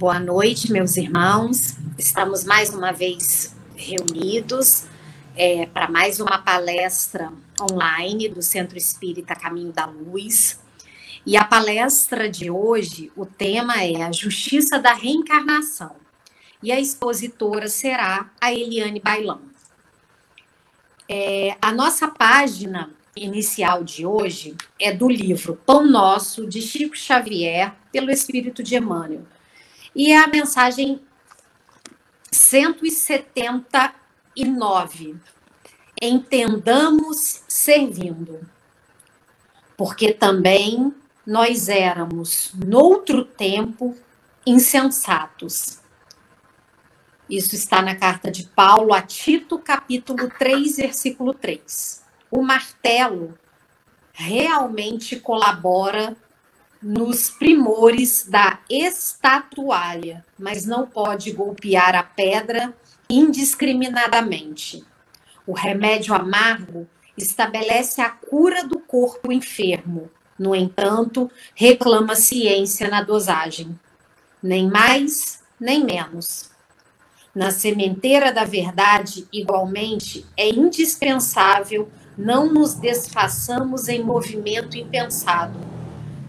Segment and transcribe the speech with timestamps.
[0.00, 1.76] Boa noite, meus irmãos.
[1.98, 4.86] Estamos mais uma vez reunidos
[5.36, 7.30] é, para mais uma palestra
[7.60, 10.58] online do Centro Espírita Caminho da Luz.
[11.26, 15.94] E a palestra de hoje, o tema é a Justiça da Reencarnação.
[16.62, 19.42] E a expositora será a Eliane Bailão.
[21.06, 27.74] É, a nossa página inicial de hoje é do livro Pão Nosso, de Chico Xavier,
[27.92, 29.26] pelo Espírito de Emmanuel.
[29.94, 31.00] E é a mensagem
[32.30, 35.16] 179.
[36.00, 38.40] Entendamos servindo.
[39.76, 40.94] Porque também
[41.26, 43.96] nós éramos, noutro tempo,
[44.46, 45.80] insensatos.
[47.28, 53.36] Isso está na carta de Paulo a Tito, capítulo 3, versículo 3 o martelo
[54.12, 56.16] realmente colabora
[56.82, 62.74] nos primores da estatuária, mas não pode golpear a pedra
[63.08, 64.84] indiscriminadamente.
[65.46, 66.86] O remédio amargo
[67.16, 70.10] estabelece a cura do corpo enfermo.
[70.38, 73.78] No entanto, reclama ciência na dosagem.
[74.42, 76.50] Nem mais, nem menos.
[77.34, 85.79] Na sementeira da verdade, igualmente, é indispensável não nos desfaçamos em movimento impensado.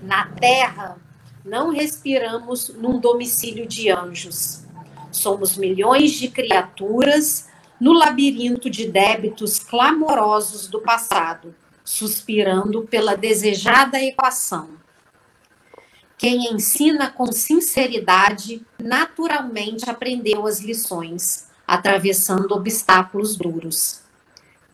[0.02, 0.97] Na terra,
[1.45, 4.63] não respiramos num domicílio de anjos.
[5.11, 7.49] Somos milhões de criaturas
[7.80, 14.69] no labirinto de débitos clamorosos do passado, suspirando pela desejada equação.
[16.17, 24.01] Quem ensina com sinceridade, naturalmente aprendeu as lições, atravessando obstáculos duros.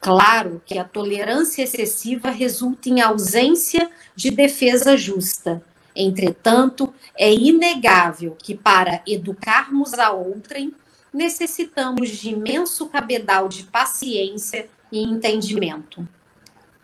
[0.08, 5.62] Claro que a tolerância excessiva resulta em ausência de defesa justa.
[5.94, 10.74] Entretanto, é inegável que para educarmos a outrem,
[11.12, 16.08] necessitamos de imenso cabedal de paciência e entendimento.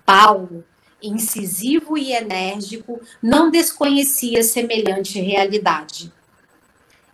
[0.05, 0.65] Paulo,
[1.01, 6.11] incisivo e enérgico, não desconhecia semelhante realidade.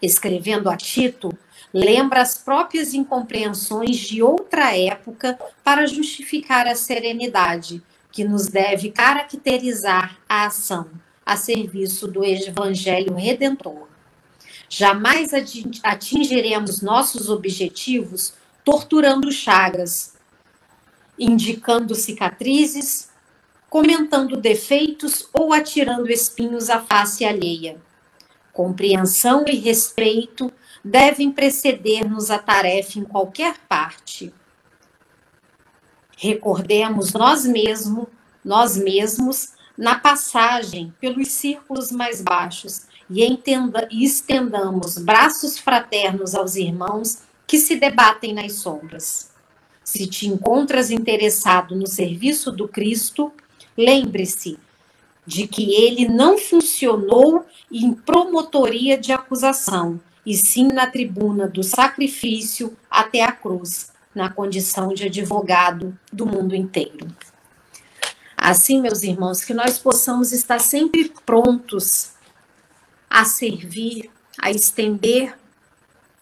[0.01, 1.37] Escrevendo a Tito,
[1.73, 7.81] lembra as próprias incompreensões de outra época para justificar a serenidade
[8.11, 10.89] que nos deve caracterizar a ação
[11.25, 13.87] a serviço do Evangelho Redentor.
[14.67, 15.31] Jamais
[15.83, 20.15] atingiremos nossos objetivos torturando chagas,
[21.17, 23.09] indicando cicatrizes,
[23.69, 27.79] comentando defeitos ou atirando espinhos à face alheia.
[28.51, 30.51] Compreensão e respeito
[30.83, 34.33] devem preceder-nos a tarefa em qualquer parte.
[36.17, 38.07] Recordemos nós mesmos,
[38.43, 46.55] nós mesmos na passagem pelos círculos mais baixos e, entenda, e estendamos braços fraternos aos
[46.55, 49.31] irmãos que se debatem nas sombras.
[49.83, 53.31] Se te encontras interessado no serviço do Cristo,
[53.75, 54.59] lembre-se
[55.25, 62.77] de que ele não funcionou em promotoria de acusação, e sim na tribuna do sacrifício
[62.87, 67.07] até a cruz, na condição de advogado do mundo inteiro.
[68.37, 72.11] Assim, meus irmãos, que nós possamos estar sempre prontos
[73.09, 75.35] a servir, a estender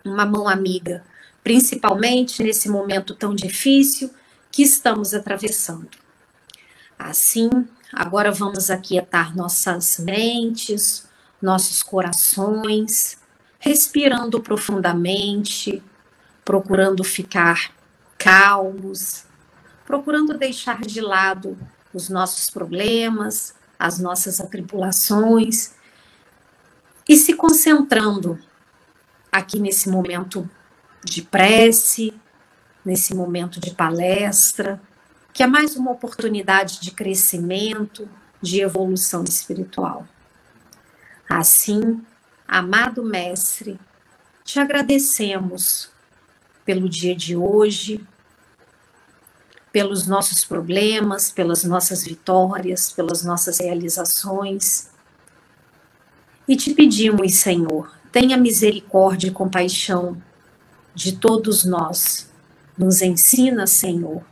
[0.05, 1.03] uma mão amiga,
[1.43, 4.09] principalmente nesse momento tão difícil
[4.49, 5.89] que estamos atravessando.
[6.97, 7.49] Assim,
[7.91, 11.05] agora vamos aquietar nossas mentes,
[11.41, 13.17] nossos corações,
[13.59, 15.83] respirando profundamente,
[16.45, 17.71] procurando ficar
[18.17, 19.25] calmos,
[19.85, 21.57] procurando deixar de lado
[21.93, 25.73] os nossos problemas, as nossas atribulações
[27.07, 28.39] e se concentrando
[29.31, 30.49] aqui nesse momento
[31.03, 32.13] de prece,
[32.83, 34.81] nesse momento de palestra,
[35.33, 38.09] que é mais uma oportunidade de crescimento,
[38.41, 40.07] de evolução espiritual.
[41.29, 42.01] Assim,
[42.47, 43.77] Amado Mestre,
[44.45, 45.91] te agradecemos
[46.63, 48.01] pelo dia de hoje,
[49.69, 54.89] pelos nossos problemas, pelas nossas vitórias, pelas nossas realizações.
[56.47, 60.15] E te pedimos, Senhor, tenha misericórdia e compaixão
[60.95, 62.31] de todos nós.
[62.77, 64.23] Nos ensina, Senhor,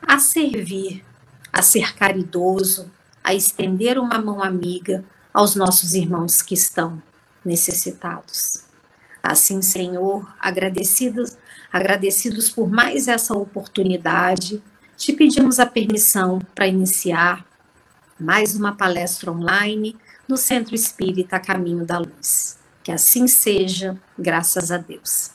[0.00, 1.04] a servir,
[1.52, 2.90] a ser caridoso,
[3.22, 7.02] a estender uma mão amiga aos nossos irmãos que estão
[7.44, 8.64] necessitados.
[9.22, 11.36] Assim, Senhor, agradecidos,
[11.72, 14.62] agradecidos por mais essa oportunidade,
[14.96, 17.46] te pedimos a permissão para iniciar
[18.18, 19.96] mais uma palestra online
[20.28, 22.58] no Centro Espírita Caminho da Luz.
[22.82, 25.30] Que assim seja, graças a Deus.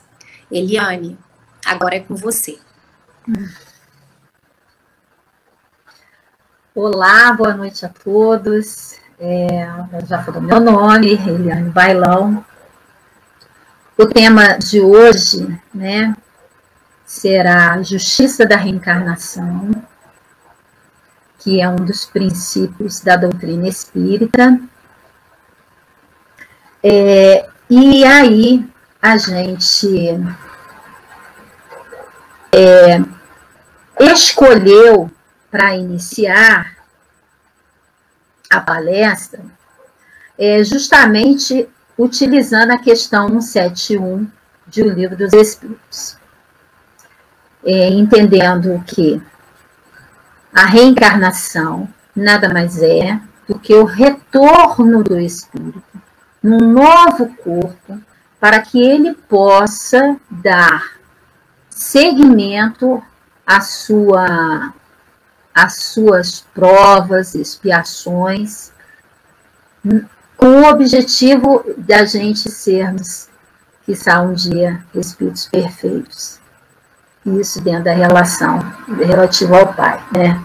[0.52, 1.18] Eliane,
[1.66, 2.60] agora é com você.
[6.74, 9.00] Olá, boa noite a todos.
[9.20, 9.68] É,
[10.06, 12.46] já falou meu nome, Eliane Bailão.
[13.98, 16.16] O tema de hoje, né,
[17.04, 19.72] será justiça da reencarnação,
[21.40, 24.60] que é um dos princípios da doutrina espírita.
[26.84, 28.70] É, e aí
[29.02, 30.10] a gente
[32.52, 33.02] é,
[34.00, 35.10] escolheu
[35.50, 36.77] para iniciar
[38.50, 39.42] a palestra
[40.38, 41.68] é justamente
[41.98, 44.28] utilizando a questão 171
[44.68, 46.18] de O Livro dos Espíritos.
[47.66, 49.22] É, entendendo que
[50.54, 55.84] a reencarnação nada mais é do que o retorno do espírito
[56.42, 58.00] num novo corpo
[58.40, 60.98] para que ele possa dar
[61.70, 63.02] seguimento
[63.46, 64.74] à sua
[65.58, 68.72] às suas provas, expiações,
[70.38, 73.28] com o objetivo de a gente sermos,
[73.84, 76.40] quiçá um dia, espíritos perfeitos.
[77.26, 78.60] Isso dentro da relação
[79.04, 80.40] relativa ao Pai, né?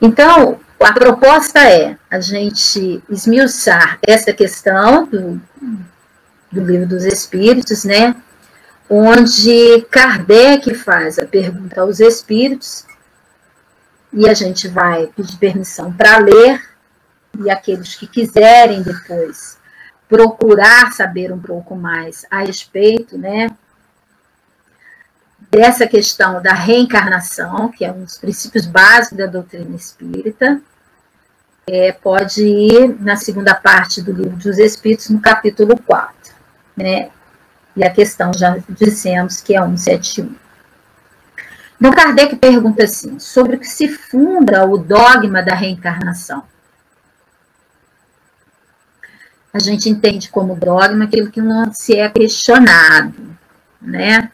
[0.00, 5.42] Então, a proposta é a gente esmiuçar essa questão do,
[6.52, 8.14] do livro dos Espíritos, né?
[8.88, 12.86] Onde Kardec faz a pergunta aos Espíritos
[14.12, 16.62] e a gente vai pedir permissão para ler,
[17.38, 19.58] e aqueles que quiserem depois
[20.08, 23.48] procurar saber um pouco mais a respeito, né,
[25.50, 30.60] dessa questão da reencarnação, que é um dos princípios básicos da doutrina espírita,
[31.66, 36.34] é, pode ir na segunda parte do livro dos Espíritos, no capítulo 4,
[36.76, 37.10] né,
[37.74, 40.34] e a questão já dissemos que é 171.
[41.82, 46.44] Então, Kardec pergunta assim: sobre o que se funda o dogma da reencarnação?
[49.52, 53.36] A gente entende como dogma aquilo que não se é questionado,
[53.80, 54.30] né?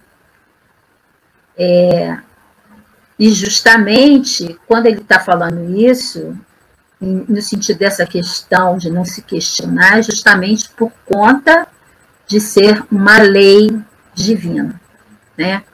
[1.56, 2.18] É,
[3.18, 6.38] e justamente quando ele está falando isso,
[7.00, 11.66] no sentido dessa questão de não se questionar, é justamente por conta
[12.26, 13.74] de ser uma lei
[14.14, 14.78] divina,
[15.34, 15.64] né?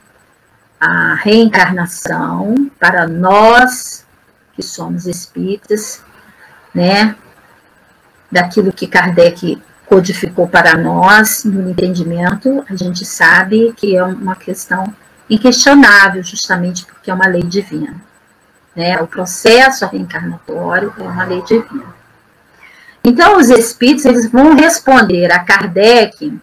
[0.85, 4.05] A reencarnação para nós
[4.53, 6.03] que somos espíritas,
[6.73, 7.15] né?
[8.31, 14.93] Daquilo que Kardec codificou para nós no entendimento, a gente sabe que é uma questão
[15.27, 17.95] inquestionável, justamente porque é uma lei divina.
[18.75, 19.01] Né?
[19.01, 21.95] O processo reencarnatório é uma lei divina.
[23.03, 26.37] Então, os espíritos eles vão responder a Kardec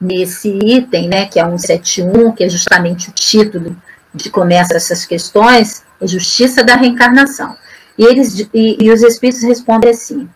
[0.00, 3.76] nesse item, né, que é 171, que é justamente o título
[4.14, 7.56] de começa essas questões, é justiça da reencarnação.
[7.96, 10.28] E, eles, e, e os espíritos respondem assim: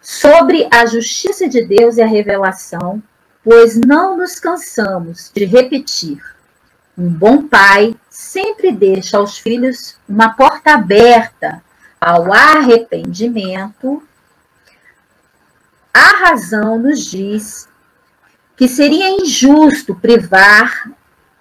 [0.00, 3.02] sobre a justiça de Deus e a revelação,
[3.42, 6.22] pois não nos cansamos de repetir.
[6.96, 11.62] Um bom pai sempre deixa aos filhos uma porta aberta
[12.00, 14.02] ao arrependimento.
[15.92, 17.68] A razão nos diz
[18.56, 20.90] que seria injusto privar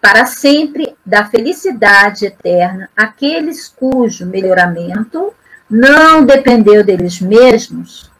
[0.01, 5.33] para sempre da felicidade eterna aqueles cujo melhoramento
[5.69, 8.11] não dependeu deles mesmos.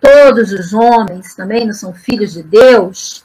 [0.00, 3.24] Todos os homens também não são filhos de Deus.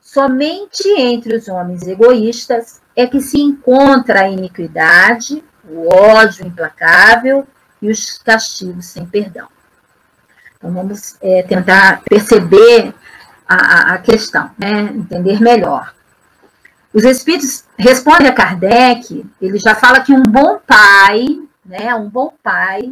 [0.00, 7.46] Somente entre os homens egoístas é que se encontra a iniquidade, o ódio implacável
[7.80, 9.48] e os castigos sem perdão.
[10.56, 12.94] Então vamos é, tentar perceber
[13.48, 14.82] a, a questão, né?
[14.94, 15.94] entender melhor.
[16.92, 21.26] Os espíritos respondem a Kardec, ele já fala que um bom pai,
[21.62, 22.90] né, um bom pai,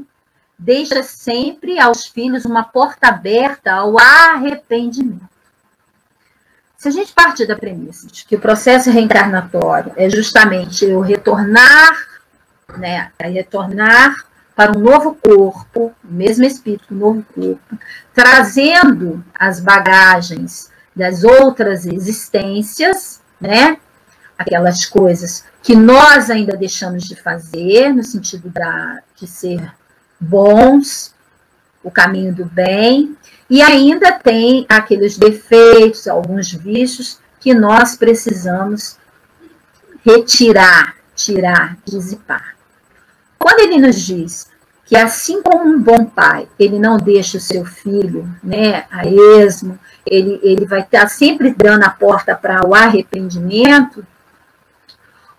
[0.59, 5.29] deixa sempre aos filhos uma porta aberta ao arrependimento.
[6.77, 11.97] Se a gente partir da premissa de que o processo reencarnatório é justamente o retornar,
[12.77, 14.15] né, retornar
[14.55, 17.79] para um novo corpo, mesmo espírito, um novo corpo,
[18.13, 23.79] trazendo as bagagens das outras existências, né?
[24.39, 29.73] Aquelas coisas que nós ainda deixamos de fazer, no sentido da, de ser
[30.21, 31.15] bons,
[31.83, 33.17] o caminho do bem,
[33.49, 38.97] e ainda tem aqueles defeitos, alguns vícios que nós precisamos
[40.05, 42.54] retirar, tirar, dissipar.
[43.45, 44.49] Quando ele nos diz
[44.87, 49.79] que assim como um bom pai, ele não deixa o seu filho né, a esmo,
[50.07, 54.03] ele, ele vai estar sempre dando a porta para o arrependimento,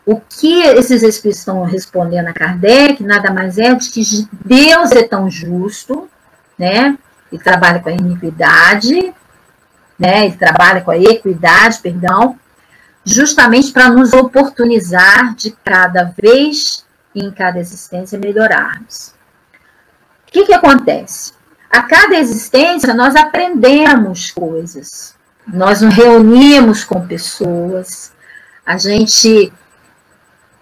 [0.05, 5.01] o que esses espíritos estão respondendo a Kardec nada mais é de que Deus é
[5.01, 6.07] tão justo,
[6.59, 6.95] né?
[7.31, 9.15] Ele trabalha com a iniquidade,
[9.97, 10.27] né?
[10.27, 12.38] Ele trabalha com a equidade, perdão,
[13.03, 16.85] justamente para nos oportunizar de cada vez
[17.19, 19.13] em cada existência melhorarmos.
[20.27, 21.34] O que, que acontece?
[21.69, 25.15] A cada existência nós aprendemos coisas,
[25.48, 28.12] nós nos reunimos com pessoas,
[28.65, 29.51] a gente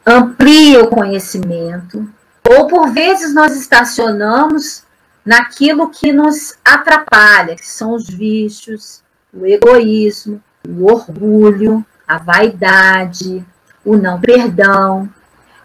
[0.06, 2.10] amplia o conhecimento,
[2.48, 4.84] ou por vezes nós estacionamos
[5.26, 9.02] naquilo que nos atrapalha, que são os vícios,
[9.34, 13.46] o egoísmo, o orgulho, a vaidade,
[13.86, 15.10] o não perdão.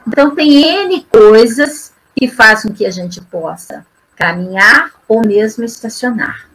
[0.08, 3.86] Então, tem N coisas que fazem com que a gente possa
[4.16, 6.48] caminhar ou mesmo estacionar.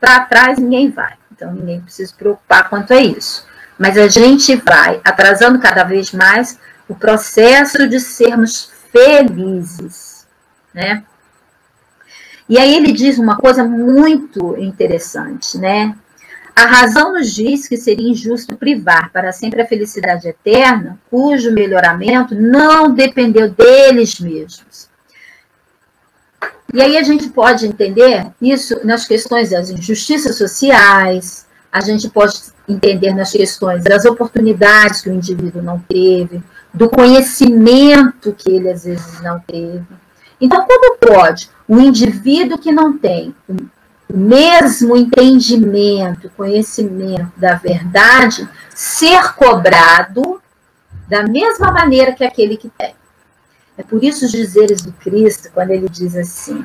[0.00, 1.14] Para trás, ninguém vai.
[1.32, 3.44] Então, ninguém precisa se preocupar quanto a isso.
[3.76, 10.24] Mas a gente vai atrasando cada vez mais o processo de sermos felizes,
[10.72, 11.02] né?
[12.48, 15.96] E aí ele diz uma coisa muito interessante, né?
[16.56, 22.34] A razão nos diz que seria injusto privar para sempre a felicidade eterna, cujo melhoramento
[22.34, 24.88] não dependeu deles mesmos.
[26.72, 32.40] E aí a gente pode entender isso nas questões das injustiças sociais, a gente pode
[32.66, 38.84] entender nas questões das oportunidades que o indivíduo não teve, do conhecimento que ele às
[38.84, 39.84] vezes não teve.
[40.40, 43.34] Então, como pode um indivíduo que não tem
[44.08, 50.40] o mesmo entendimento, conhecimento da verdade ser cobrado
[51.08, 52.94] da mesma maneira que aquele que tem?
[53.78, 56.64] É por isso os dizeres do Cristo, quando ele diz assim: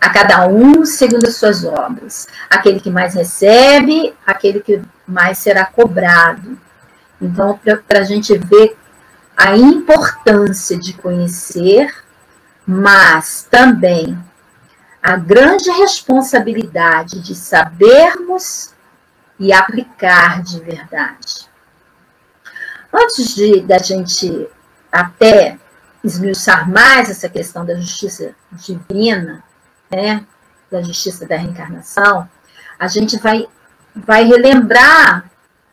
[0.00, 2.26] a cada um segundo as suas obras.
[2.48, 6.58] Aquele que mais recebe, aquele que mais será cobrado.
[7.20, 8.76] Então, para a gente ver
[9.36, 11.92] a importância de conhecer,
[12.66, 14.18] mas também
[15.02, 18.72] a grande responsabilidade de sabermos
[19.38, 21.48] e aplicar de verdade.
[22.92, 24.48] Antes de da gente
[24.90, 25.58] até
[26.02, 29.44] esmiuçar mais essa questão da justiça divina,
[29.90, 30.26] né,
[30.70, 32.28] da justiça da reencarnação,
[32.78, 33.46] a gente vai
[33.94, 35.30] vai relembrar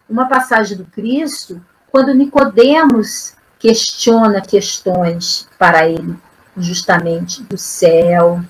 [0.09, 6.17] uma passagem do Cristo quando Nicodemos questiona questões para ele,
[6.57, 8.41] justamente do céu,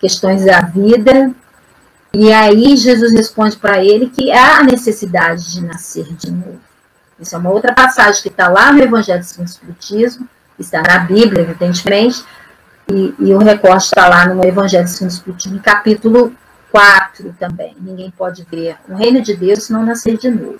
[0.00, 1.30] questões da vida.
[2.12, 6.58] E aí Jesus responde para ele que há necessidade de nascer de novo.
[7.20, 10.26] Isso é uma outra passagem que está lá no Evangelho do Espiritismo,
[10.58, 12.24] está na Bíblia, evidentemente,
[12.90, 16.32] e, e o recorte está lá no Evangelho do Espiritismo, capítulo
[16.72, 17.76] 4 também.
[17.78, 20.58] Ninguém pode ver o reino de Deus se não nascer de novo.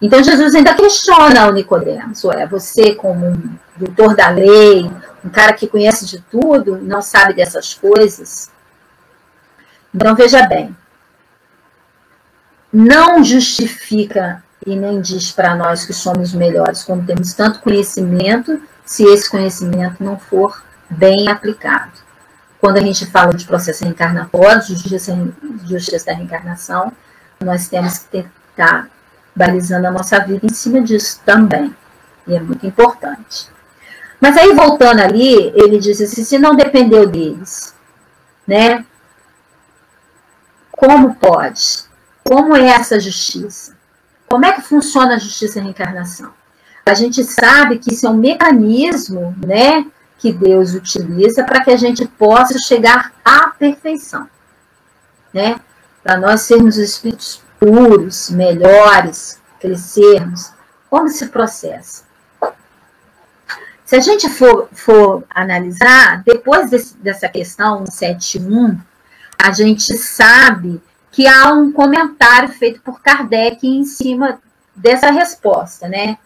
[0.00, 4.88] Então Jesus ainda questiona o Nicodemos, é você como um doutor da lei,
[5.24, 8.50] um cara que conhece de tudo, não sabe dessas coisas.
[9.94, 10.76] Então veja bem,
[12.72, 19.04] não justifica e nem diz para nós que somos melhores quando temos tanto conhecimento, se
[19.04, 21.92] esse conhecimento não for bem aplicado.
[22.60, 25.16] Quando a gente fala de processo reencarnatório, justiça,
[25.64, 26.92] justiça da reencarnação,
[27.40, 28.88] nós temos que tentar
[29.34, 31.74] balizando a nossa vida em cima disso também.
[32.26, 33.48] E é muito importante.
[34.20, 37.74] Mas aí, voltando ali, ele diz assim: se não dependeu deles,
[38.46, 38.84] né?
[40.78, 41.88] Como pode?
[42.22, 43.76] Como é essa justiça?
[44.28, 46.32] Como é que funciona a justiça e a reencarnação?
[46.86, 49.84] A gente sabe que isso é um mecanismo, né,
[50.18, 54.28] que Deus utiliza para que a gente possa chegar à perfeição,
[55.34, 55.58] né?
[56.00, 60.52] Para nós sermos espíritos puros, melhores, crescermos.
[60.88, 62.04] Como se processa?
[63.84, 68.78] Se a gente for, for analisar, depois desse, dessa questão 71,
[69.40, 74.40] a gente sabe que há um comentário feito por Kardec em cima
[74.74, 76.18] dessa resposta, né?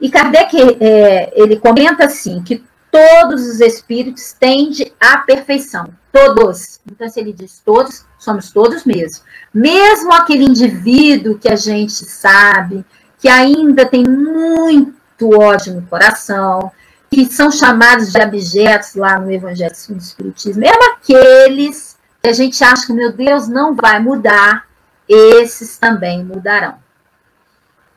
[0.00, 5.86] E Kardec, é, ele comenta assim, que todos os espíritos tendem à perfeição.
[6.12, 6.80] Todos.
[6.90, 9.24] Então, se ele diz todos, somos todos mesmo.
[9.54, 12.84] Mesmo aquele indivíduo que a gente sabe
[13.18, 16.70] que ainda tem muito ódio no coração,
[17.10, 21.91] que são chamados de abjetos lá no Evangelho do Espiritismo, mesmo aqueles que
[22.24, 24.66] a gente acha que, meu Deus, não vai mudar,
[25.08, 26.76] esses também mudarão.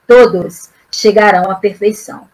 [0.07, 2.27] Todos chegarão à perfeição.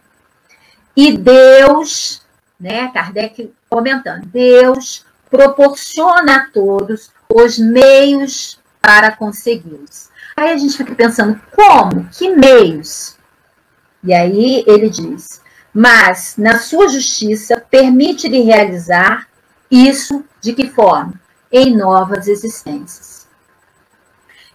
[0.96, 2.22] E Deus
[2.62, 2.88] né?
[2.94, 10.10] Kardec comentando, Deus proporciona a todos os meios para consegui-los.
[10.36, 12.08] Aí a gente fica pensando, como?
[12.10, 13.16] Que meios?
[14.04, 15.42] E aí ele diz,
[15.74, 19.26] mas na sua justiça permite-lhe realizar
[19.68, 21.14] isso de que forma?
[21.52, 23.26] Em novas existências.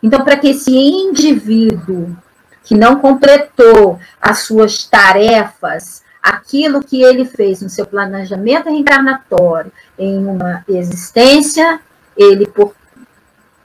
[0.01, 2.15] Então, para que esse indivíduo
[2.63, 10.25] que não completou as suas tarefas, aquilo que ele fez no seu planejamento reencarnatório, em
[10.25, 11.79] uma existência,
[12.15, 12.75] ele, por,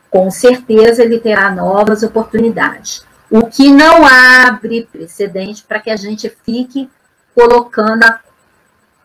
[0.09, 3.05] com certeza, ele terá novas oportunidades.
[3.31, 6.89] O que não abre precedente para que a gente fique
[7.35, 8.05] colocando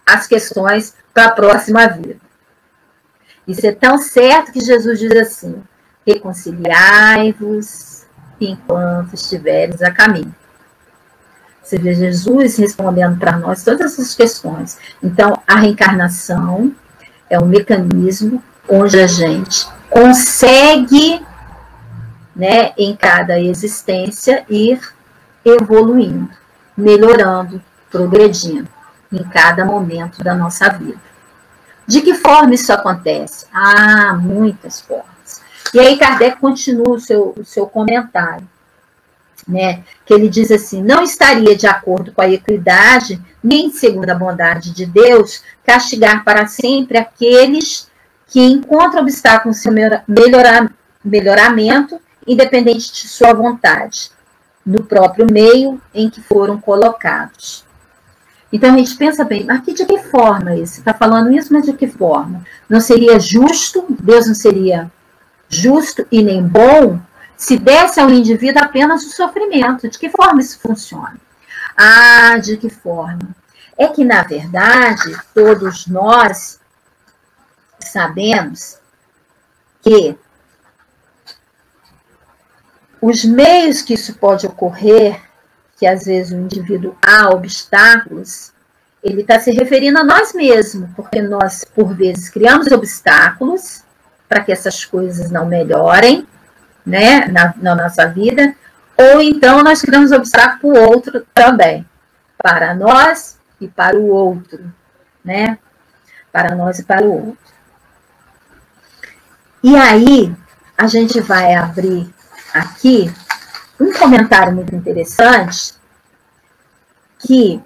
[0.05, 2.26] as questões para a próxima vida.
[3.47, 5.63] Isso é tão certo que Jesus diz assim:
[6.05, 8.05] reconciliai-vos
[8.39, 10.35] enquanto estiveres a caminho.
[11.63, 14.77] Você vê Jesus respondendo para nós todas essas questões.
[15.03, 16.73] Então, a reencarnação
[17.29, 21.25] é um mecanismo onde a gente consegue,
[22.35, 24.79] né, em cada existência, ir
[25.43, 26.29] evoluindo,
[26.75, 28.67] melhorando, progredindo
[29.11, 30.99] em cada momento da nossa vida.
[31.87, 33.45] De que forma isso acontece?
[33.53, 35.41] Ah, muitas formas.
[35.73, 38.47] E aí Kardec continua o seu, o seu comentário,
[39.47, 39.83] né?
[40.05, 44.71] Que ele diz assim: não estaria de acordo com a equidade, nem segundo a bondade
[44.71, 47.89] de Deus, castigar para sempre aqueles
[48.27, 49.71] que encontram obstáculos no seu
[51.05, 54.11] melhoramento, independente de sua vontade,
[54.65, 57.66] no próprio meio em que foram colocados.
[58.51, 60.79] Então a gente pensa bem, mas de que forma isso?
[60.79, 62.43] Está falando isso, mas de que forma?
[62.69, 63.85] Não seria justo?
[63.89, 64.89] Deus não seria
[65.49, 66.99] justo e nem bom
[67.35, 69.89] se desse ao indivíduo apenas o sofrimento.
[69.89, 71.17] De que forma isso funciona?
[71.75, 73.35] Ah, de que forma?
[73.77, 76.59] É que, na verdade, todos nós
[77.79, 78.79] sabemos
[79.83, 80.17] que
[82.99, 85.21] os meios que isso pode ocorrer,
[85.77, 88.51] que às vezes o indivíduo há obstáculos,
[89.03, 93.83] ele está se referindo a nós mesmos, porque nós, por vezes, criamos obstáculos
[94.27, 96.27] para que essas coisas não melhorem,
[96.85, 98.55] né, na, na nossa vida,
[98.97, 101.87] ou então nós criamos obstáculo para o outro também,
[102.37, 104.73] para nós e para o outro,
[105.23, 105.59] né,
[106.31, 107.37] para nós e para o outro.
[109.63, 110.35] E aí,
[110.77, 112.09] a gente vai abrir
[112.53, 113.11] aqui
[113.79, 115.73] um comentário muito interessante
[117.19, 117.61] que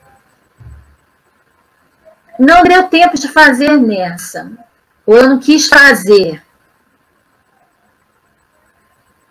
[2.39, 4.51] não deu tempo de fazer nessa,
[5.05, 6.41] ou eu não quis fazer,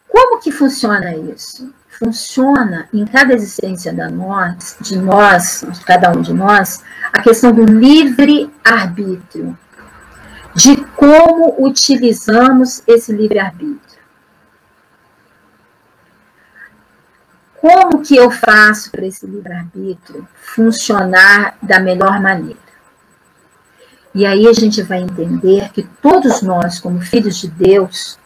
[0.09, 1.73] como que funciona isso?
[1.88, 7.53] Funciona em cada existência da nós, de nós, de cada um de nós, a questão
[7.53, 9.59] do livre arbítrio,
[10.55, 13.89] de como utilizamos esse livre arbítrio.
[17.61, 22.59] Como que eu faço para esse livre arbítrio funcionar da melhor maneira?
[24.14, 28.18] E aí a gente vai entender que todos nós, como filhos de Deus,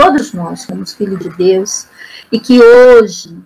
[0.00, 1.86] Todos nós somos filhos de Deus
[2.32, 3.36] e que hoje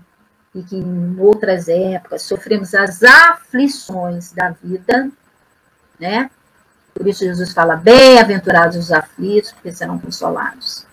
[0.54, 5.10] e que em outras épocas sofremos as aflições da vida,
[5.98, 6.30] né?
[6.94, 10.86] Por isso Jesus fala: bem-aventurados os aflitos, porque serão consolados.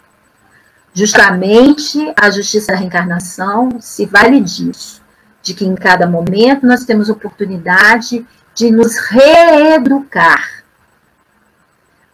[0.93, 5.01] Justamente a justiça da reencarnação se vale disso,
[5.41, 10.63] de que em cada momento nós temos oportunidade de nos reeducar.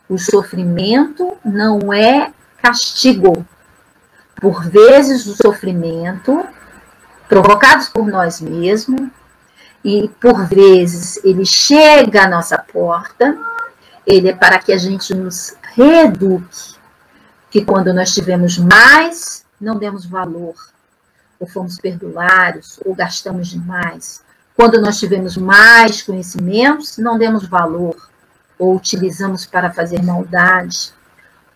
[0.07, 3.45] O sofrimento não é castigo.
[4.39, 6.45] Por vezes o sofrimento
[7.27, 9.09] provocados por nós mesmos
[9.83, 13.37] e por vezes ele chega à nossa porta,
[14.05, 16.76] ele é para que a gente nos reeduque,
[17.57, 20.53] que quando nós tivemos mais, não demos valor,
[21.39, 24.21] ou fomos perdulários, ou gastamos demais.
[24.55, 27.95] Quando nós tivemos mais conhecimentos, não demos valor,
[28.59, 30.93] ou utilizamos para fazer maldade.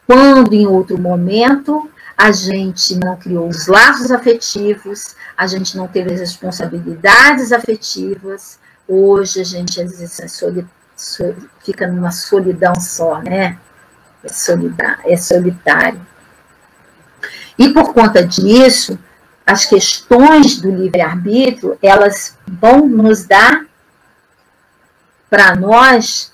[0.07, 1.87] Quando em outro momento
[2.17, 9.39] a gente não criou os laços afetivos, a gente não teve as responsabilidades afetivas, hoje
[9.39, 13.59] a gente às vezes é fica numa solidão só, né?
[14.23, 16.05] É, é solitário.
[17.57, 18.97] E por conta disso,
[19.45, 23.65] as questões do livre-arbítrio, elas vão nos dar
[25.29, 26.31] para nós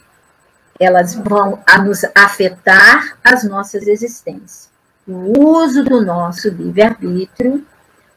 [0.80, 4.70] elas vão a nos afetar as nossas existências.
[5.08, 7.66] O uso do nosso livre-arbítrio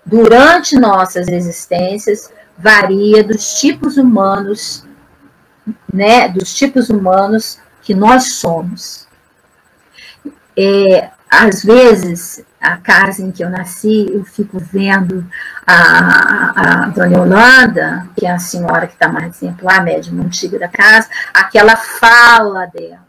[0.04, 4.84] durante nossas existências varia dos tipos humanos
[5.92, 9.06] né, dos tipos humanos que nós somos.
[10.62, 15.26] É, às vezes, a casa em que eu nasci, eu fico vendo
[15.66, 20.58] a, a Dona Yolanda, que é a senhora que está mais exemplar, a médium antiga
[20.58, 23.06] da casa, aquela fala dela,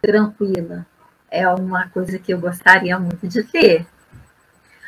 [0.00, 0.86] tranquila,
[1.30, 3.86] é uma coisa que eu gostaria muito de ter.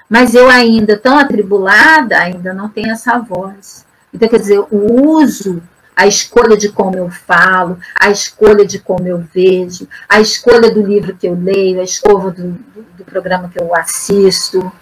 [0.09, 3.85] Mas eu ainda, tão atribulada, ainda não tenho essa voz.
[4.15, 5.63] Então, quer dizer, o uso,
[5.97, 10.83] a escolha de como eu falo, a escolha de como eu vejo, a escolha do
[10.83, 14.73] livro que eu leio, a escolha do, do, do programa que eu assisto.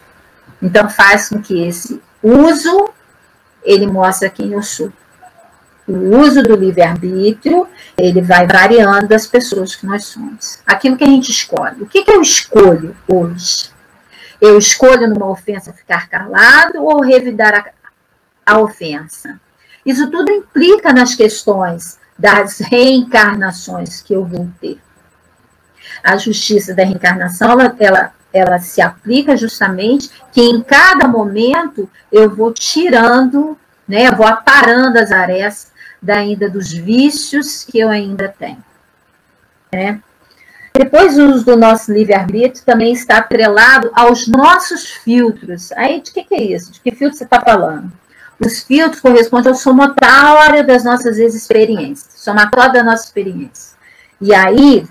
[0.60, 2.88] Então, faz com que esse uso,
[3.62, 4.92] ele mostre quem eu sou.
[5.86, 7.66] O uso do livre-arbítrio,
[7.98, 10.60] ele vai variando das pessoas que nós somos.
[10.64, 11.82] Aquilo que a gente escolhe.
[11.82, 13.70] O que, que eu escolho hoje?
[14.40, 17.54] Eu escolho numa ofensa ficar calado ou revidar
[18.46, 19.40] a, a ofensa?
[19.84, 24.78] Isso tudo implica nas questões das reencarnações que eu vou ter.
[26.04, 32.30] A justiça da reencarnação, ela, ela, ela se aplica justamente que em cada momento eu
[32.34, 38.28] vou tirando, né, eu vou aparando as arestas da, ainda dos vícios que eu ainda
[38.28, 38.64] tenho.
[39.72, 40.00] Né?
[40.74, 45.70] Depois, o uso do nosso livre-arbítrio também está atrelado aos nossos filtros.
[45.72, 46.72] Aí, de que, que é isso?
[46.72, 47.92] De que filtro você está falando?
[48.44, 53.76] Os filtros correspondem ao somatório das nossas experiências, somatório da nossa experiência.
[54.20, 54.86] E aí,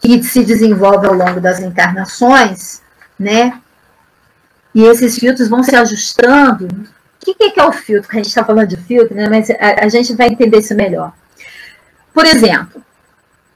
[0.00, 2.82] que se desenvolve ao longo das encarnações,
[3.18, 3.60] né?
[4.74, 6.68] E esses filtros vão se ajustando
[7.32, 8.10] o que, que é o filtro?
[8.12, 9.28] A gente está falando de filtro, né?
[9.30, 11.12] mas a, a gente vai entender isso melhor.
[12.12, 12.82] Por exemplo,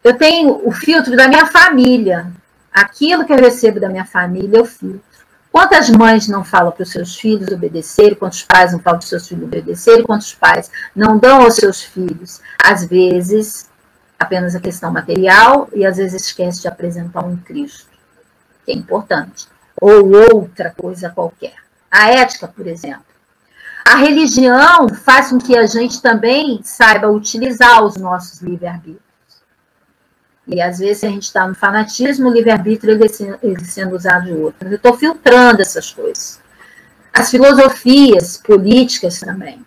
[0.03, 2.33] eu tenho o filtro da minha família.
[2.73, 5.03] Aquilo que eu recebo da minha família, eu filtro.
[5.59, 8.15] Quantas mães não falam para os seus filhos obedecerem?
[8.15, 10.05] Quantos pais não falam para os seus filhos obedecerem?
[10.05, 13.69] Quantos pais não dão aos seus filhos, às vezes,
[14.17, 17.89] apenas a questão material e às vezes esquece de apresentar um Cristo,
[18.65, 19.49] que é importante,
[19.81, 21.57] ou outra coisa qualquer.
[21.91, 23.03] A ética, por exemplo.
[23.85, 29.08] A religião faz com que a gente também saiba utilizar os nossos livre-arbítrios.
[30.49, 34.33] E às vezes a gente está no fanatismo, o livre-arbítrio ele, ele sendo usado de
[34.33, 34.69] outro.
[34.69, 36.41] Eu estou filtrando essas coisas.
[37.13, 39.65] As filosofias políticas também.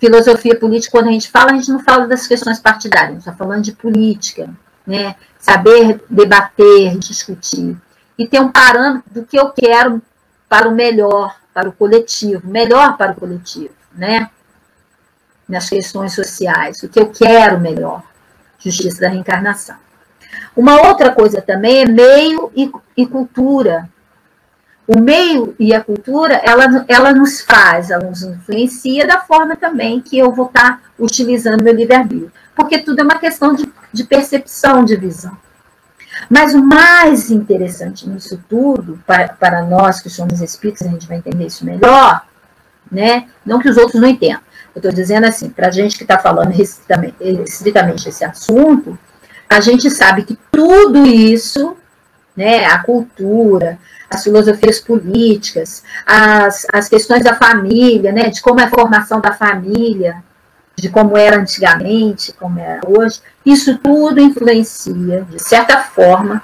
[0.00, 3.20] Filosofia política, quando a gente fala, a gente não fala das questões partidárias, a gente
[3.20, 4.50] está falando de política,
[4.86, 5.14] né?
[5.38, 7.76] Saber debater, discutir.
[8.18, 10.02] E ter um parâmetro do que eu quero
[10.48, 14.28] para o melhor para o coletivo, melhor para o coletivo, né?
[15.48, 18.02] Nas questões sociais, o que eu quero melhor,
[18.58, 19.76] justiça da reencarnação.
[20.56, 23.88] Uma outra coisa também é meio e, e cultura.
[24.86, 30.00] O meio e a cultura, ela, ela nos faz, ela nos influencia da forma também
[30.00, 32.32] que eu vou estar utilizando meu livre-arbítrio.
[32.54, 35.36] Porque tudo é uma questão de, de percepção, de visão.
[36.30, 41.18] Mas o mais interessante nisso tudo, para, para nós que somos espíritos, a gente vai
[41.18, 42.24] entender isso melhor,
[42.90, 43.28] né?
[43.44, 44.40] Não que os outros não entendam.
[44.76, 48.98] Eu estou dizendo assim, para a gente que está falando estritamente, esse assunto,
[49.48, 51.74] a gente sabe que tudo isso,
[52.36, 53.78] né, a cultura,
[54.10, 59.32] as filosofias políticas, as, as questões da família, né, de como é a formação da
[59.32, 60.22] família,
[60.76, 66.42] de como era antigamente, como é hoje, isso tudo influencia, de certa forma,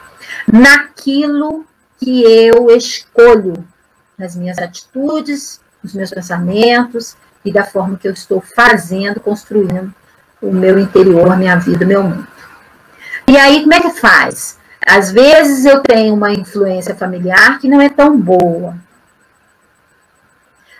[0.51, 1.66] naquilo
[1.99, 3.62] que eu escolho,
[4.16, 7.14] nas minhas atitudes, nos meus pensamentos
[7.45, 9.93] e da forma que eu estou fazendo, construindo
[10.41, 12.27] o meu interior, a minha vida, o meu mundo.
[13.27, 14.59] E aí, como é que faz?
[14.85, 18.77] Às vezes eu tenho uma influência familiar que não é tão boa.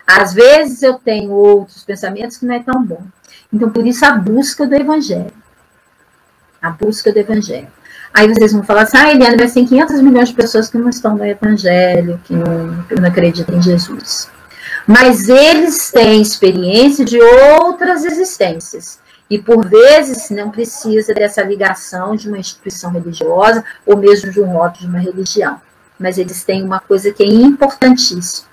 [0.05, 3.01] Às vezes eu tenho outros pensamentos que não é tão bom.
[3.51, 5.31] Então, por isso, a busca do evangelho.
[6.61, 7.69] A busca do evangelho.
[8.13, 10.89] Aí vocês vão falar assim, ah, Eliane, mas tem 500 milhões de pessoas que não
[10.89, 14.29] estão no evangelho, que não, que não acreditam em Jesus.
[14.87, 18.99] Mas eles têm experiência de outras existências.
[19.29, 24.51] E, por vezes, não precisa dessa ligação de uma instituição religiosa ou mesmo de um
[24.51, 25.61] rótulo de uma religião.
[25.97, 28.47] Mas eles têm uma coisa que é importantíssima,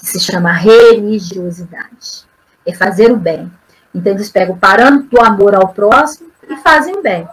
[0.00, 2.24] que se chama religiosidade.
[2.64, 3.52] É fazer o bem.
[3.94, 7.28] Então, eles pegam o parâmetro do amor ao próximo e fazem bem.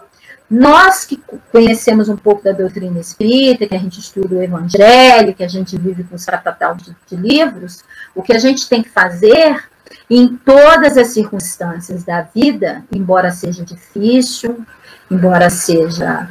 [0.54, 5.42] Nós que conhecemos um pouco da doutrina espírita, que a gente estuda o evangelho, que
[5.42, 7.82] a gente vive com os tratados de, de livros,
[8.14, 9.64] o que a gente tem que fazer
[10.08, 14.64] em todas as circunstâncias da vida, embora seja difícil,
[15.10, 16.28] embora seja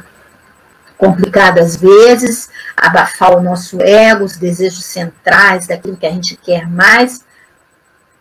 [0.96, 6.66] complicado às vezes, abafar o nosso ego, os desejos centrais daquilo que a gente quer
[6.66, 7.22] mais,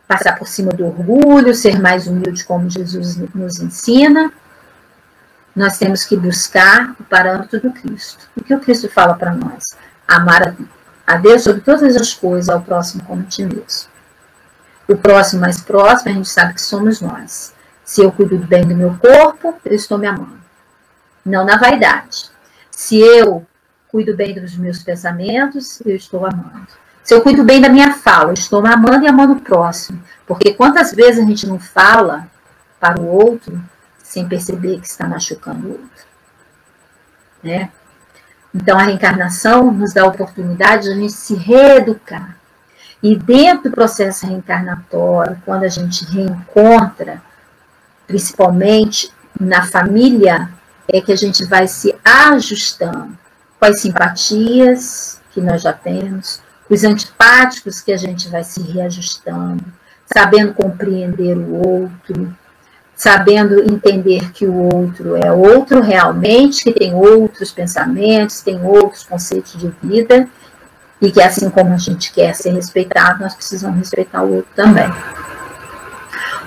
[0.05, 4.33] passar por cima do orgulho, ser mais humilde como Jesus nos ensina.
[5.55, 8.27] Nós temos que buscar o parâmetro do Cristo.
[8.35, 9.77] O que o Cristo fala para nós?
[10.07, 10.55] Amar
[11.05, 13.91] a Deus sobre todas as coisas, ao próximo como ti mesmo.
[14.87, 17.53] O próximo mais próximo, a gente sabe que somos nós.
[17.83, 20.41] Se eu cuido bem do meu corpo, eu estou me amando.
[21.23, 22.31] Não na vaidade.
[22.71, 23.45] Se eu
[23.89, 26.67] cuido bem dos meus pensamentos, eu estou amando.
[27.03, 30.01] Se eu cuido bem da minha fala, eu estou amando e amando o próximo.
[30.25, 32.27] Porque quantas vezes a gente não fala
[32.79, 33.61] para o outro
[34.13, 36.05] sem perceber que está machucando o outro?
[37.41, 37.71] Né?
[38.53, 42.37] Então, a reencarnação nos dá a oportunidade de a gente se reeducar.
[43.01, 47.23] E dentro do processo reencarnatório, quando a gente reencontra,
[48.05, 50.47] principalmente na família,
[50.87, 53.17] é que a gente vai se ajustando
[53.59, 59.65] com as simpatias que nós já temos, os antipáticos que a gente vai se reajustando,
[60.05, 62.37] sabendo compreender o outro,
[63.03, 69.59] sabendo entender que o outro é outro realmente, que tem outros pensamentos, tem outros conceitos
[69.59, 70.25] de vida,
[71.01, 74.89] e que assim como a gente quer ser respeitado, nós precisamos respeitar o outro também.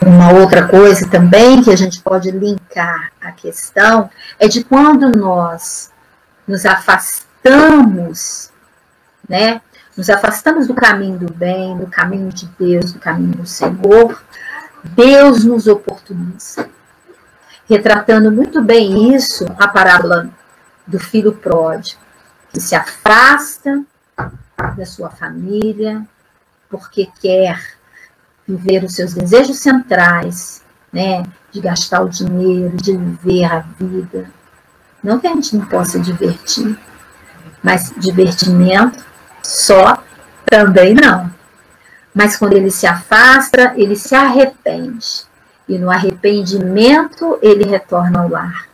[0.00, 5.90] Uma outra coisa também que a gente pode linkar a questão é de quando nós
[6.48, 8.50] nos afastamos,
[9.28, 9.60] né?
[9.94, 14.22] Nos afastamos do caminho do bem, do caminho de Deus, do caminho do Senhor,
[14.94, 16.68] Deus nos oportuniza.
[17.68, 20.30] Retratando muito bem isso, a parábola
[20.86, 22.00] do filho pródigo,
[22.52, 23.82] que se afasta
[24.76, 26.06] da sua família
[26.68, 27.60] porque quer
[28.46, 34.30] viver os seus desejos centrais, né, de gastar o dinheiro, de viver a vida.
[35.02, 36.78] Não que a gente não possa divertir,
[37.62, 39.04] mas divertimento
[39.42, 40.02] só
[40.44, 41.35] também não.
[42.16, 45.26] Mas quando ele se afasta, ele se arrepende.
[45.68, 48.66] E no arrependimento, ele retorna ao lar.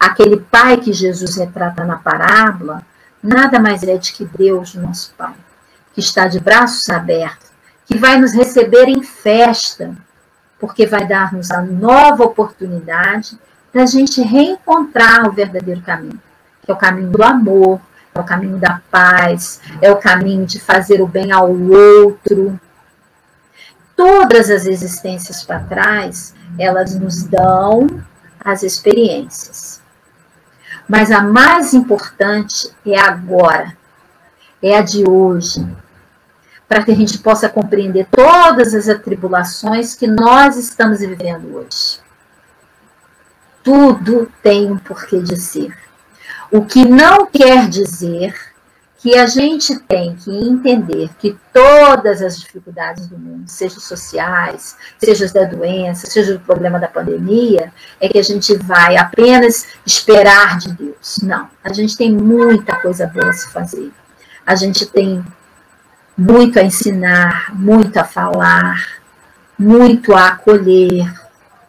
[0.00, 2.80] Aquele pai que Jesus retrata na parábola,
[3.22, 5.34] nada mais é de que Deus, nosso Pai,
[5.92, 7.50] que está de braços abertos,
[7.84, 9.94] que vai nos receber em festa,
[10.58, 13.38] porque vai dar-nos a nova oportunidade
[13.70, 16.20] da gente reencontrar o verdadeiro caminho,
[16.64, 17.78] que é o caminho do amor,
[18.14, 22.60] é o caminho da paz, é o caminho de fazer o bem ao outro.
[23.96, 27.86] Todas as existências para trás, elas nos dão
[28.44, 29.80] as experiências.
[30.88, 33.76] Mas a mais importante é agora,
[34.62, 35.66] é a de hoje,
[36.68, 42.00] para que a gente possa compreender todas as atribulações que nós estamos vivendo hoje.
[43.62, 45.72] Tudo tem um porquê de ser.
[46.52, 48.34] O que não quer dizer
[48.98, 55.32] que a gente tem que entender que todas as dificuldades do mundo, sejam sociais, sejam
[55.32, 60.72] da doença, seja do problema da pandemia, é que a gente vai apenas esperar de
[60.74, 61.20] Deus.
[61.22, 63.90] Não, a gente tem muita coisa boa a se fazer.
[64.44, 65.24] A gente tem
[66.16, 69.00] muito a ensinar, muito a falar,
[69.58, 71.10] muito a acolher,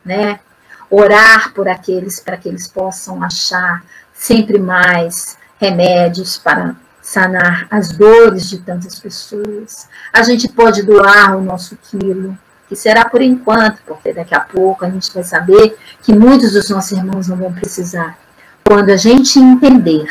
[0.04, 0.42] né?
[0.90, 3.82] Orar por aqueles para que eles possam achar
[4.14, 9.90] sempre mais remédios para sanar as dores de tantas pessoas.
[10.12, 14.86] A gente pode doar o nosso quilo, que será por enquanto, porque daqui a pouco
[14.86, 18.18] a gente vai saber que muitos dos nossos irmãos não vão precisar.
[18.64, 20.08] Quando a gente entender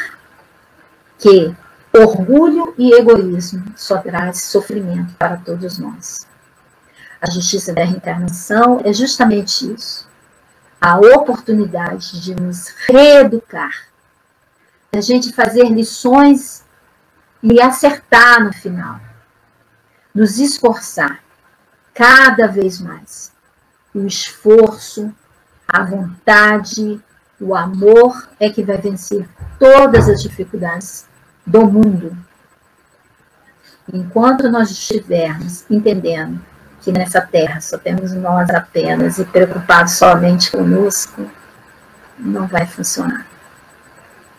[1.18, 1.54] que
[1.94, 6.26] orgulho e egoísmo só traz sofrimento para todos nós.
[7.20, 10.08] A justiça da reencarnação é justamente isso.
[10.80, 13.91] A oportunidade de nos reeducar
[14.94, 16.62] a gente fazer lições
[17.42, 19.00] e acertar no final.
[20.14, 21.20] Nos esforçar
[21.94, 23.32] cada vez mais.
[23.94, 25.10] O esforço,
[25.66, 27.00] a vontade,
[27.40, 29.26] o amor é que vai vencer
[29.58, 31.06] todas as dificuldades
[31.46, 32.14] do mundo.
[33.90, 36.38] Enquanto nós estivermos entendendo
[36.82, 41.30] que nessa terra só temos nós apenas e preocupados somente conosco,
[42.18, 43.31] não vai funcionar.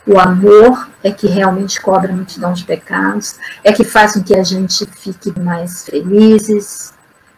[0.06, 4.36] O amor é que realmente cobra a multidão de pecados, é que faz com que
[4.36, 6.94] a gente fique mais felizes,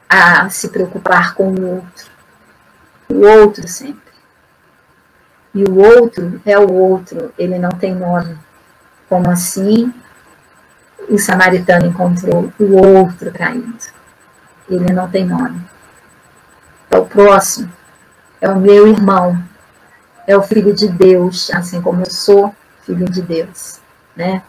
[0.09, 2.05] a se preocupar com o outro.
[3.09, 4.01] O outro sempre.
[5.53, 8.37] E o outro é o outro, ele não tem nome.
[9.07, 9.93] Como assim?
[11.07, 13.75] O samaritano encontrou o outro caído.
[14.67, 15.61] Ele não tem nome.
[16.89, 17.71] É o próximo.
[18.41, 19.41] É o meu irmão
[20.27, 22.53] é o filho de Deus, assim como eu sou
[22.85, 23.79] filho de Deus,
[24.15, 24.43] né?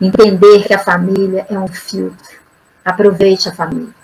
[0.00, 2.38] Entender que a família é um filtro.
[2.84, 3.94] Aproveite a família.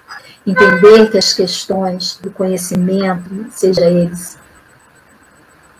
[0.46, 4.38] entender que as questões do conhecimento, seja eles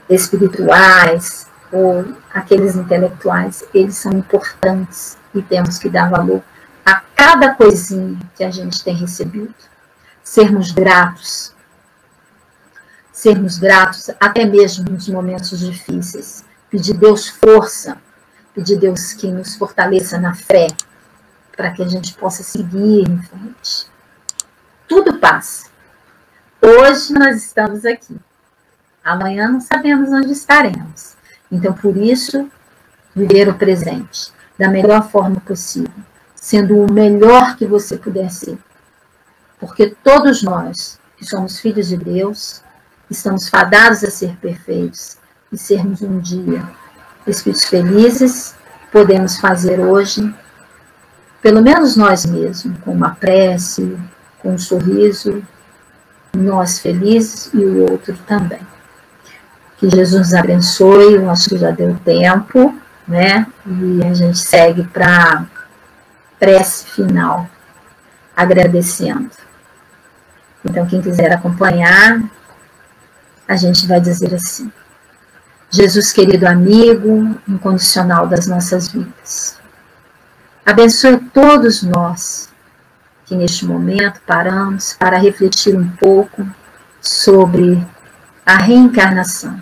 [0.09, 6.43] espirituais ou aqueles intelectuais, eles são importantes e temos que dar valor
[6.85, 9.55] a cada coisinha que a gente tem recebido.
[10.23, 11.55] Sermos gratos.
[13.21, 16.43] Sermos gratos até mesmo nos momentos difíceis.
[16.71, 17.99] Pedir Deus força,
[18.55, 20.69] pedir Deus que nos fortaleça na fé,
[21.55, 23.87] para que a gente possa seguir em frente.
[24.89, 25.69] Tudo passa.
[26.63, 28.17] Hoje nós estamos aqui.
[29.05, 31.15] Amanhã não sabemos onde estaremos.
[31.53, 32.51] Então, por isso,
[33.15, 35.93] viver o presente da melhor forma possível,
[36.35, 38.59] sendo o melhor que você puder ser.
[39.59, 42.63] Porque todos nós, que somos filhos de Deus,
[43.11, 45.19] estamos fadados a ser perfeitos
[45.53, 46.63] e sermos um dia
[47.27, 48.55] espíritos felizes,
[48.91, 50.35] podemos fazer hoje,
[51.43, 53.97] pelo menos nós mesmos, com uma prece,
[54.41, 55.43] com um sorriso,
[56.37, 58.61] nós felizes e o outro também.
[59.77, 62.75] Que Jesus abençoe, eu acho que já deu tempo,
[63.09, 63.47] né?
[63.67, 65.47] E a gente segue para
[66.39, 67.49] prece final,
[68.37, 69.31] agradecendo.
[70.65, 72.21] Então, quem quiser acompanhar,
[73.51, 74.71] a gente vai dizer assim:
[75.69, 79.59] Jesus, querido amigo, incondicional das nossas vidas,
[80.65, 82.49] abençoe todos nós
[83.27, 86.47] que neste momento paramos para refletir um pouco
[87.01, 87.85] sobre
[88.47, 89.61] a reencarnação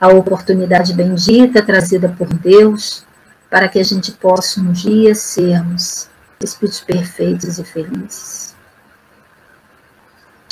[0.00, 3.04] a oportunidade bendita trazida por Deus
[3.50, 6.08] para que a gente possa um dia sermos
[6.40, 8.51] espíritos perfeitos e felizes.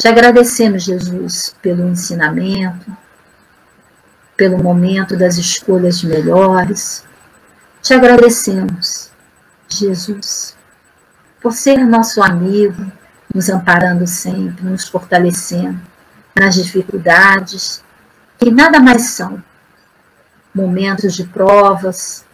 [0.00, 2.90] Te agradecemos, Jesus, pelo ensinamento,
[4.34, 7.04] pelo momento das escolhas melhores.
[7.82, 9.10] Te agradecemos,
[9.68, 10.56] Jesus,
[11.38, 12.90] por ser nosso amigo,
[13.34, 15.78] nos amparando sempre, nos fortalecendo
[16.34, 17.84] nas dificuldades
[18.38, 19.44] que nada mais são
[20.54, 22.24] momentos de provas,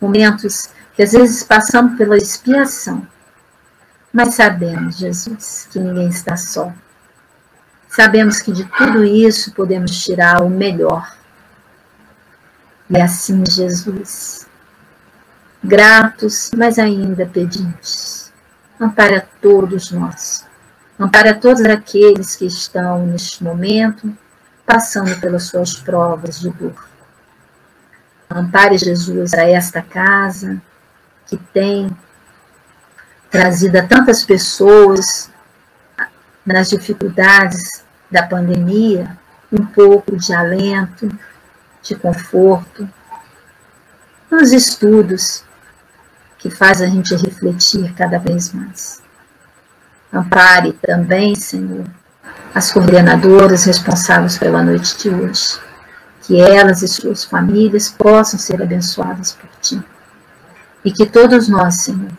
[0.00, 3.06] momentos que às vezes passamos pela expiação.
[4.10, 6.72] Mas sabemos, Jesus, que ninguém está só.
[7.94, 11.14] Sabemos que de tudo isso podemos tirar o melhor.
[12.88, 14.46] E assim, Jesus,
[15.62, 18.32] gratos, mas ainda pedintes,
[18.80, 20.46] ampara todos nós,
[20.98, 24.16] ampara todos aqueles que estão neste momento
[24.64, 26.88] passando pelas suas provas de dor.
[28.30, 30.62] Ampare Jesus a esta casa
[31.26, 31.94] que tem
[33.30, 35.30] trazido a tantas pessoas
[36.44, 39.16] nas dificuldades da pandemia
[39.52, 41.08] um pouco de alento,
[41.82, 42.88] de conforto,
[44.30, 45.44] nos estudos
[46.38, 49.02] que faz a gente refletir cada vez mais.
[50.12, 51.84] Ampare também, Senhor,
[52.54, 55.60] as coordenadoras responsáveis pela noite de hoje.
[56.22, 59.82] Que elas e suas famílias possam ser abençoadas por ti.
[60.84, 62.12] E que todos nós, Senhor,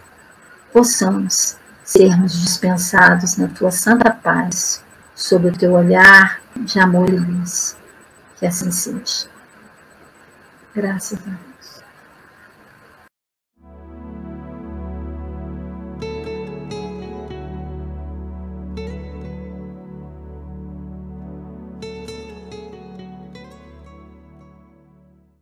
[0.72, 4.84] possamos sermos dispensados na tua santa paz,
[5.16, 7.78] sob o teu olhar de amor e luz.
[8.38, 9.28] Que assim seja.
[10.76, 11.53] Graças a Deus.